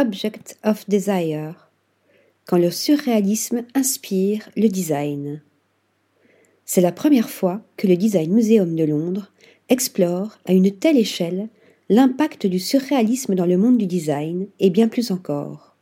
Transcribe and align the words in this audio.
Object 0.00 0.56
of 0.64 0.88
Desire, 0.88 1.68
quand 2.46 2.56
le 2.56 2.70
surréalisme 2.70 3.64
inspire 3.74 4.48
le 4.56 4.68
design. 4.68 5.42
C'est 6.64 6.80
la 6.80 6.90
première 6.90 7.28
fois 7.28 7.60
que 7.76 7.86
le 7.86 7.98
Design 7.98 8.32
Museum 8.32 8.74
de 8.74 8.84
Londres 8.84 9.30
explore 9.68 10.38
à 10.46 10.54
une 10.54 10.70
telle 10.70 10.96
échelle 10.96 11.50
l'impact 11.90 12.46
du 12.46 12.58
surréalisme 12.58 13.34
dans 13.34 13.44
le 13.44 13.58
monde 13.58 13.76
du 13.76 13.86
design 13.86 14.46
et 14.58 14.70
bien 14.70 14.88
plus 14.88 15.10
encore. 15.10 15.76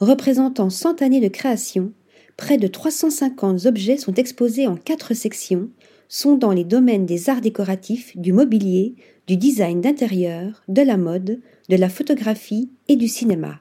Représentant 0.00 0.70
100 0.70 1.02
années 1.02 1.20
de 1.20 1.28
création, 1.28 1.92
près 2.38 2.56
de 2.56 2.68
350 2.68 3.66
objets 3.66 3.98
sont 3.98 4.14
exposés 4.14 4.66
en 4.66 4.76
quatre 4.76 5.12
sections, 5.12 5.68
sondant 6.14 6.52
les 6.52 6.64
domaines 6.64 7.06
des 7.06 7.30
arts 7.30 7.40
décoratifs, 7.40 8.14
du 8.18 8.34
mobilier, 8.34 8.96
du 9.26 9.38
design 9.38 9.80
d'intérieur, 9.80 10.62
de 10.68 10.82
la 10.82 10.98
mode, 10.98 11.40
de 11.70 11.76
la 11.76 11.88
photographie 11.88 12.68
et 12.88 12.96
du 12.96 13.08
cinéma. 13.08 13.60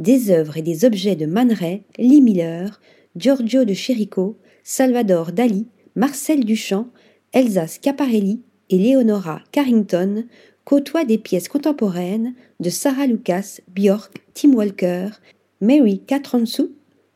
Des 0.00 0.32
œuvres 0.32 0.56
et 0.56 0.62
des 0.62 0.84
objets 0.84 1.14
de 1.14 1.24
Man 1.24 1.52
Ray, 1.52 1.84
Lee 1.98 2.20
Miller, 2.20 2.80
Giorgio 3.14 3.64
de 3.64 3.74
Chirico, 3.74 4.38
Salvador 4.64 5.30
Dali, 5.30 5.68
Marcel 5.94 6.44
Duchamp, 6.44 6.88
Elsa 7.32 7.68
Schiaparelli 7.68 8.42
et 8.68 8.78
Leonora 8.78 9.40
Carrington 9.52 10.24
côtoient 10.64 11.04
des 11.04 11.18
pièces 11.18 11.48
contemporaines 11.48 12.34
de 12.58 12.70
Sarah 12.70 13.06
Lucas, 13.06 13.60
Björk, 13.72 14.20
Tim 14.34 14.54
Walker, 14.54 15.10
Mary 15.60 16.00
Katransu, 16.00 16.72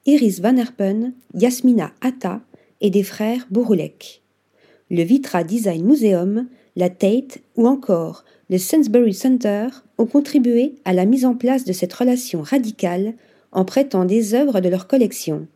Iris 0.06 0.38
Van 0.38 0.56
Herpen, 0.56 1.14
Yasmina 1.34 1.90
Atta 2.00 2.42
et 2.80 2.90
des 2.90 3.02
frères 3.02 3.48
Bouroulek. 3.50 4.22
Le 4.88 5.02
Vitra 5.02 5.42
Design 5.42 5.84
Museum, 5.84 6.46
la 6.76 6.90
Tate 6.90 7.38
ou 7.56 7.66
encore 7.66 8.24
le 8.48 8.56
Sainsbury 8.56 9.14
Center 9.14 9.66
ont 9.98 10.06
contribué 10.06 10.76
à 10.84 10.92
la 10.92 11.06
mise 11.06 11.24
en 11.24 11.34
place 11.34 11.64
de 11.64 11.72
cette 11.72 11.92
relation 11.92 12.42
radicale 12.42 13.14
en 13.50 13.64
prêtant 13.64 14.04
des 14.04 14.34
œuvres 14.34 14.60
de 14.60 14.68
leur 14.68 14.86
collection. 14.86 15.48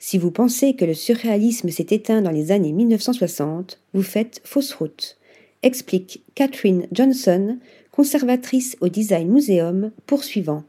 Si 0.00 0.18
vous 0.18 0.32
pensez 0.32 0.74
que 0.74 0.84
le 0.84 0.94
surréalisme 0.94 1.68
s'est 1.68 1.86
éteint 1.90 2.20
dans 2.20 2.32
les 2.32 2.50
années 2.50 2.72
1960, 2.72 3.78
vous 3.94 4.02
faites 4.02 4.40
fausse 4.42 4.72
route, 4.72 5.18
explique 5.62 6.24
Catherine 6.34 6.88
Johnson, 6.90 7.58
conservatrice 7.92 8.76
au 8.80 8.88
Design 8.88 9.28
Museum, 9.28 9.92
poursuivant. 10.06 10.64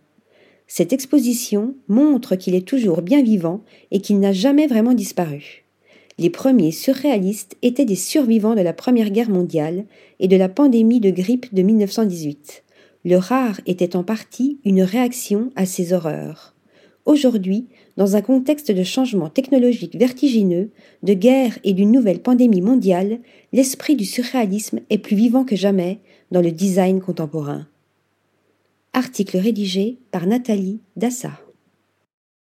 Cette 0.67 0.93
exposition 0.93 1.73
montre 1.87 2.35
qu'il 2.35 2.53
est 2.53 2.67
toujours 2.67 3.01
bien 3.01 3.23
vivant 3.23 3.63
et 3.89 3.99
qu'il 3.99 4.19
n'a 4.19 4.31
jamais 4.31 4.67
vraiment 4.67 4.93
disparu. 4.93 5.63
Les 6.19 6.29
premiers 6.29 6.71
surréalistes 6.71 7.57
étaient 7.61 7.85
des 7.85 7.95
survivants 7.95 8.55
de 8.55 8.61
la 8.61 8.73
Première 8.73 9.09
Guerre 9.09 9.29
mondiale 9.29 9.85
et 10.19 10.27
de 10.27 10.35
la 10.35 10.49
pandémie 10.49 10.99
de 10.99 11.09
grippe 11.09 11.53
de 11.53 11.63
1918. 11.63 12.63
Le 13.05 13.17
rare 13.17 13.59
était 13.65 13.95
en 13.95 14.03
partie 14.03 14.59
une 14.63 14.83
réaction 14.83 15.51
à 15.55 15.65
ces 15.65 15.91
horreurs. 15.91 16.53
Aujourd'hui, 17.05 17.67
dans 17.97 18.15
un 18.15 18.21
contexte 18.21 18.71
de 18.71 18.83
changement 18.83 19.29
technologique 19.29 19.95
vertigineux, 19.95 20.69
de 21.01 21.13
guerre 21.13 21.59
et 21.63 21.73
d'une 21.73 21.91
nouvelle 21.91 22.21
pandémie 22.21 22.61
mondiale, 22.61 23.19
l'esprit 23.51 23.95
du 23.95 24.05
surréalisme 24.05 24.79
est 24.89 24.99
plus 24.99 25.17
vivant 25.17 25.43
que 25.43 25.55
jamais 25.55 25.99
dans 26.31 26.41
le 26.41 26.51
design 26.51 27.01
contemporain. 27.01 27.67
Article 28.93 29.37
rédigé 29.37 29.97
par 30.11 30.27
Nathalie 30.27 30.79
Dassa. 30.95 31.42